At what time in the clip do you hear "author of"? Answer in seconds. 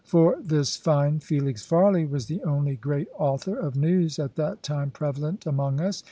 3.19-3.75